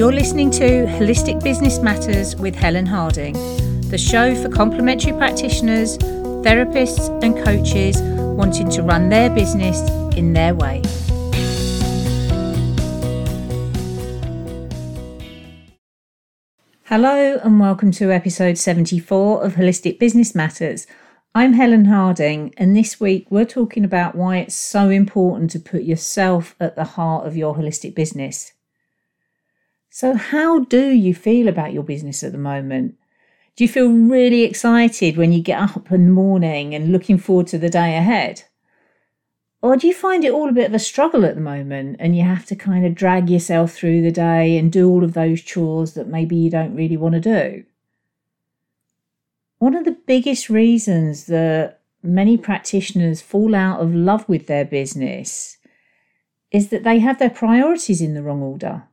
[0.00, 3.34] You're listening to Holistic Business Matters with Helen Harding,
[3.90, 8.00] the show for complementary practitioners, therapists, and coaches
[8.34, 9.78] wanting to run their business
[10.16, 10.80] in their way.
[16.84, 20.86] Hello, and welcome to episode 74 of Holistic Business Matters.
[21.34, 25.82] I'm Helen Harding, and this week we're talking about why it's so important to put
[25.82, 28.54] yourself at the heart of your holistic business.
[29.92, 32.94] So, how do you feel about your business at the moment?
[33.56, 37.48] Do you feel really excited when you get up in the morning and looking forward
[37.48, 38.44] to the day ahead?
[39.60, 42.16] Or do you find it all a bit of a struggle at the moment and
[42.16, 45.42] you have to kind of drag yourself through the day and do all of those
[45.42, 47.64] chores that maybe you don't really want to do?
[49.58, 55.58] One of the biggest reasons that many practitioners fall out of love with their business
[56.52, 58.84] is that they have their priorities in the wrong order.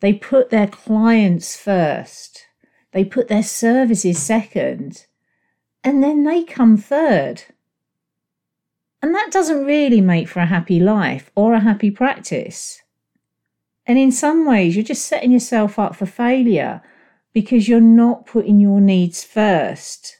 [0.00, 2.46] They put their clients first,
[2.92, 5.06] they put their services second,
[5.82, 7.42] and then they come third.
[9.02, 12.82] And that doesn't really make for a happy life or a happy practice.
[13.86, 16.82] And in some ways, you're just setting yourself up for failure
[17.32, 20.18] because you're not putting your needs first.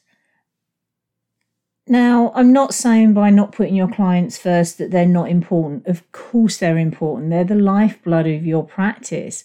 [1.87, 5.87] Now, I'm not saying by not putting your clients first that they're not important.
[5.87, 7.31] Of course, they're important.
[7.31, 9.45] They're the lifeblood of your practice.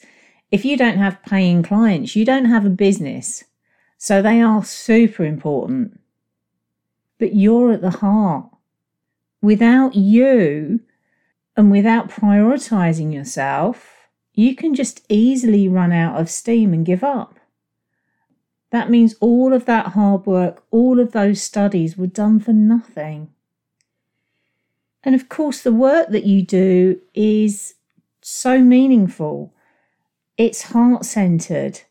[0.54, 3.44] If you don't have paying clients, you don't have a business.
[3.98, 6.00] So they are super important.
[7.18, 8.50] But you're at the heart.
[9.42, 10.82] Without you
[11.58, 17.40] and without prioritizing yourself, you can just easily run out of steam and give up.
[18.70, 23.30] That means all of that hard work, all of those studies were done for nothing.
[25.04, 27.73] And of course, the work that you do is
[28.22, 29.52] so meaningful.
[30.38, 31.81] It's heart centered.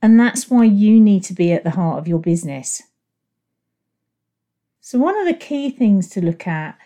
[0.00, 2.82] And that's why you need to be at the heart of your business.
[4.80, 6.78] So, one of the key things to look at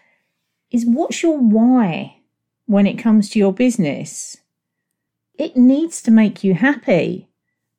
[0.71, 2.19] is what's your why
[2.67, 4.37] when it comes to your business?
[5.35, 7.29] It needs to make you happy.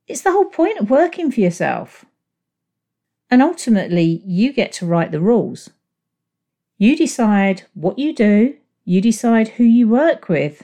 [0.08, 2.06] It's the whole point of working for yourself.
[3.30, 5.70] And ultimately, you get to write the rules.
[6.78, 10.64] You decide what you do, you decide who you work with,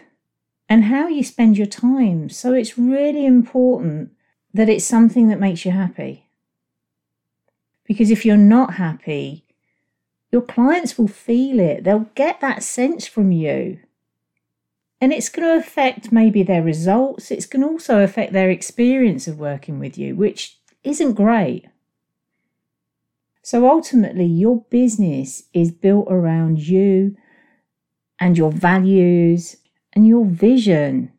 [0.68, 2.30] and how you spend your time.
[2.30, 4.12] So it's really important
[4.54, 6.30] that it's something that makes you happy.
[7.84, 9.46] Because if you're not happy,
[10.32, 11.84] your clients will feel it.
[11.84, 13.80] They'll get that sense from you.
[15.00, 17.30] And it's going to affect maybe their results.
[17.30, 21.66] It's going to also affect their experience of working with you, which isn't great.
[23.44, 27.16] So ultimately, your business is built around you
[28.20, 29.58] and your values
[29.96, 31.12] and your vision.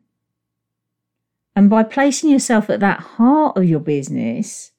[1.55, 4.71] And by placing yourself at that heart of your business,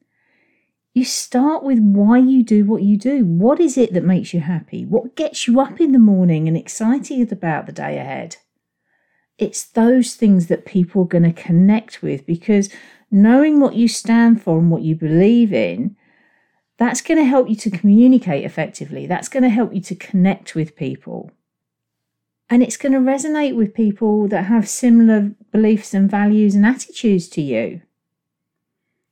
[0.94, 3.24] you start with why you do what you do.
[3.24, 4.84] What is it that makes you happy?
[4.84, 8.36] What gets you up in the morning and excited about the day ahead?
[9.38, 12.70] It's those things that people are going to connect with because
[13.10, 15.96] knowing what you stand for and what you believe in,
[16.78, 19.06] that's going to help you to communicate effectively.
[19.06, 21.30] That's going to help you to connect with people
[22.50, 27.28] and it's going to resonate with people that have similar beliefs and values and attitudes
[27.28, 27.82] to you.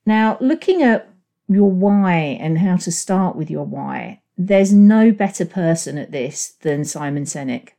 [0.07, 1.09] Now, looking at
[1.49, 6.55] your why and how to start with your why, there's no better person at this
[6.61, 7.71] than Simon Sinek.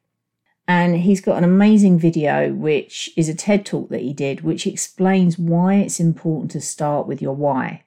[0.67, 4.67] And he's got an amazing video, which is a TED talk that he did, which
[4.67, 7.83] explains why it's important to start with your why.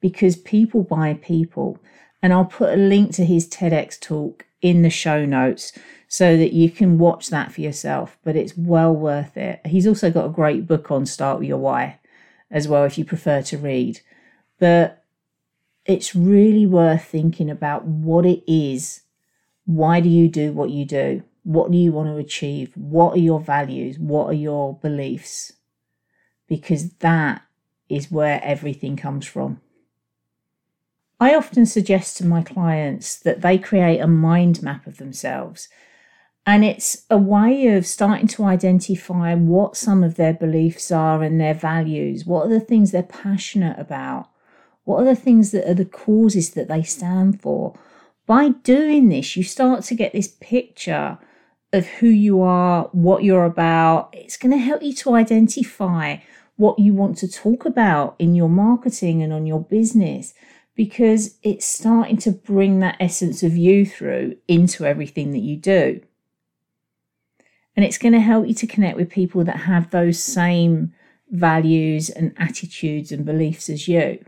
[0.00, 1.78] Because people buy people.
[2.20, 5.72] And I'll put a link to his TEDx talk in the show notes
[6.08, 8.18] so that you can watch that for yourself.
[8.24, 9.60] But it's well worth it.
[9.66, 12.00] He's also got a great book on Start With Your Why
[12.50, 14.00] as well, if you prefer to read.
[14.58, 15.04] But
[15.84, 19.02] it's really worth thinking about what it is.
[19.66, 21.22] Why do you do what you do?
[21.44, 22.72] What do you want to achieve?
[22.74, 23.98] What are your values?
[23.98, 25.52] What are your beliefs?
[26.46, 27.42] Because that
[27.88, 29.60] is where everything comes from.
[31.20, 35.68] I often suggest to my clients that they create a mind map of themselves.
[36.48, 41.38] And it's a way of starting to identify what some of their beliefs are and
[41.38, 42.24] their values.
[42.24, 44.30] What are the things they're passionate about?
[44.84, 47.78] What are the things that are the causes that they stand for?
[48.24, 51.18] By doing this, you start to get this picture
[51.74, 54.08] of who you are, what you're about.
[54.14, 56.16] It's going to help you to identify
[56.56, 60.32] what you want to talk about in your marketing and on your business
[60.74, 66.00] because it's starting to bring that essence of you through into everything that you do.
[67.78, 70.92] And it's going to help you to connect with people that have those same
[71.30, 74.18] values and attitudes and beliefs as you.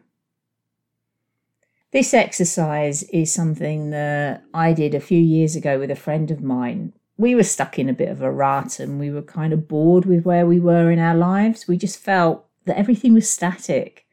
[1.91, 6.41] This exercise is something that I did a few years ago with a friend of
[6.41, 6.93] mine.
[7.17, 10.05] We were stuck in a bit of a rut and we were kind of bored
[10.05, 11.67] with where we were in our lives.
[11.67, 14.07] We just felt that everything was static.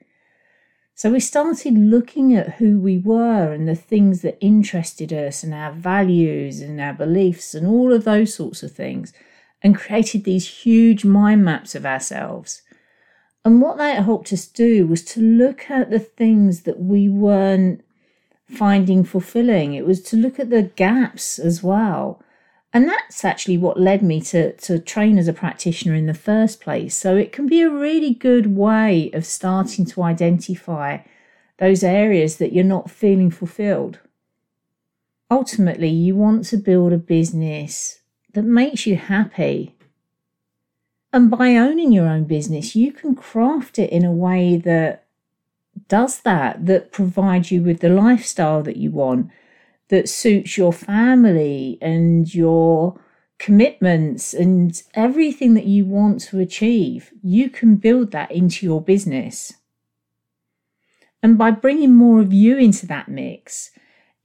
[0.97, 5.53] So we started looking at who we were and the things that interested us and
[5.53, 9.13] our values and our beliefs and all of those sorts of things
[9.61, 12.63] and created these huge mind maps of ourselves.
[13.45, 17.85] And what that helped us do was to look at the things that we weren't
[18.49, 19.75] finding fulfilling.
[19.75, 22.23] It was to look at the gaps as well.
[22.77, 26.61] And that's actually what led me to, to train as a practitioner in the first
[26.61, 26.95] place.
[26.95, 30.99] So it can be a really good way of starting to identify
[31.57, 33.97] those areas that you're not feeling fulfilled.
[35.31, 38.01] Ultimately, you want to build a business
[38.33, 39.73] that makes you happy.
[41.11, 45.05] And by owning your own business, you can craft it in a way that
[45.87, 49.31] does that, that provides you with the lifestyle that you want
[49.89, 52.99] that suits your family and your
[53.39, 59.53] commitments and everything that you want to achieve, you can build that into your business.
[61.21, 63.71] And by bringing more of you into that mix,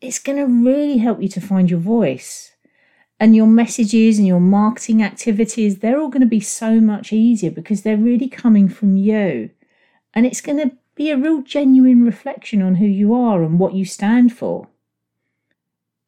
[0.01, 2.51] it's going to really help you to find your voice.
[3.21, 7.53] And your messages and your marketing activities, they're all going to be so much easier
[7.53, 9.51] because they're really coming from you.
[10.13, 13.75] And it's going to be a real genuine reflection on who you are and what
[13.75, 14.69] you stand for.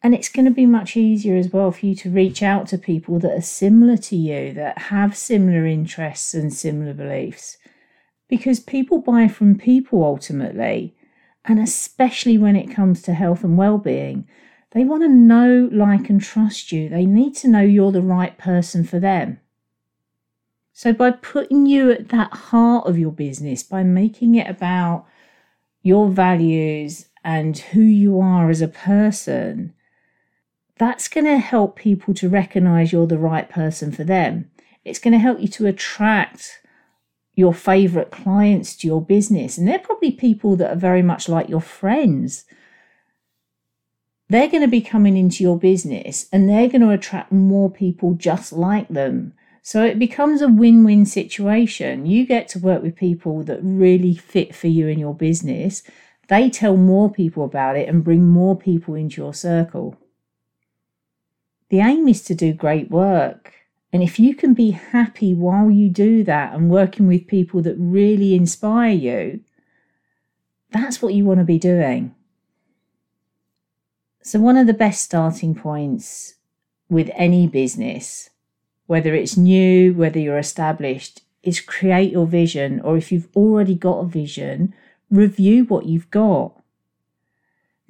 [0.05, 2.77] And it's going to be much easier as well for you to reach out to
[2.77, 7.57] people that are similar to you, that have similar interests and similar beliefs.
[8.29, 10.95] Because people buy from people ultimately,
[11.47, 14.29] and especially when it comes to health and well-being,
[14.73, 16.91] they want to know, like, and trust you.
[16.91, 19.41] They need to know you're the right person for them.
[20.75, 25.07] So, by putting you at that heart of your business, by making it about
[25.83, 29.73] your values and who you are as a person,
[30.77, 34.51] that's going to help people to recognize you're the right person for them.
[34.85, 36.61] It's going to help you to attract
[37.37, 39.59] your favorite clients to your business.
[39.59, 42.45] And they're probably people that are very much like your friends.
[44.29, 48.15] They're going to be coming into your business and they're going to attract more people
[48.15, 49.35] just like them.
[49.63, 52.07] So it becomes a win win situation.
[52.07, 55.83] You get to work with people that really fit for you in your business.
[56.29, 59.97] They tell more people about it and bring more people into your circle.
[61.71, 63.53] The aim is to do great work.
[63.93, 67.77] And if you can be happy while you do that and working with people that
[67.79, 69.41] really inspire you,
[70.71, 72.15] that's what you want to be doing.
[74.23, 76.35] So, one of the best starting points
[76.89, 78.31] with any business,
[78.87, 82.81] whether it's new, whether you're established, is create your vision.
[82.81, 84.75] Or if you've already got a vision,
[85.11, 86.61] review what you've got.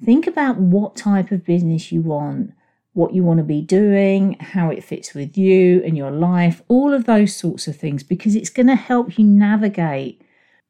[0.03, 2.53] Think about what type of business you want
[2.95, 6.93] what you want to be doing, how it fits with you and your life, all
[6.93, 10.21] of those sorts of things, because it's going to help you navigate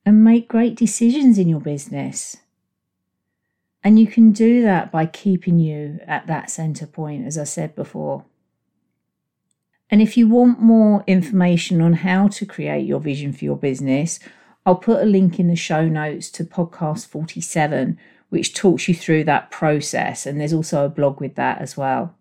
[0.03, 2.37] and make great decisions in your business.
[3.83, 7.75] And you can do that by keeping you at that center point, as I said
[7.75, 8.25] before.
[9.91, 14.19] And if you want more information on how to create your vision for your business,
[14.65, 17.99] I'll put a link in the show notes to podcast 47,
[18.29, 20.25] which talks you through that process.
[20.25, 22.15] And there's also a blog with that as well.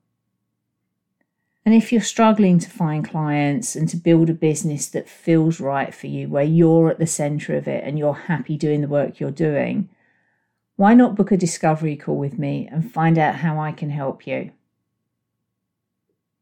[1.65, 5.95] And if you're struggling to find clients and to build a business that feels right
[5.95, 9.19] for you, where you're at the center of it and you're happy doing the work
[9.19, 9.89] you're doing,
[10.77, 14.27] why not book a discovery call with me and find out how I can help
[14.27, 14.51] you?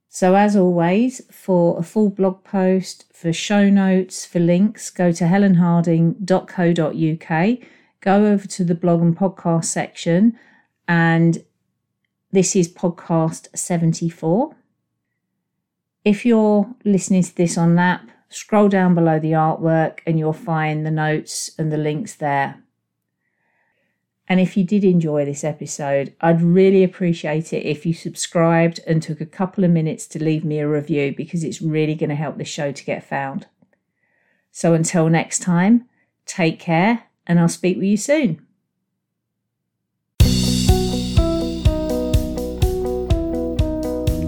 [0.08, 5.24] So, as always, for a full blog post, for show notes, for links, go to
[5.24, 7.58] helenharding.co.uk
[8.02, 10.38] go over to the blog and podcast section,
[10.86, 11.42] and
[12.32, 14.54] this is podcast 74.
[16.04, 20.84] If you're listening to this on LAP, scroll down below the artwork and you'll find
[20.84, 22.62] the notes and the links there.
[24.28, 29.02] And if you did enjoy this episode, I'd really appreciate it if you subscribed and
[29.02, 32.16] took a couple of minutes to leave me a review because it's really going to
[32.16, 33.46] help the show to get found.
[34.50, 35.86] So until next time,
[36.24, 38.46] take care and I'll speak with you soon.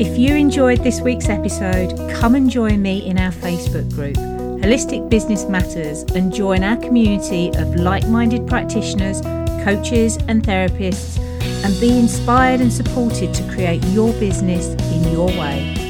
[0.05, 4.17] If you enjoyed this week's episode, come and join me in our Facebook group,
[4.63, 9.23] Holistic Business Matters, and join our community of like minded practitioners,
[9.65, 11.19] coaches, and therapists,
[11.65, 15.84] and be inspired and supported to create your business in your way.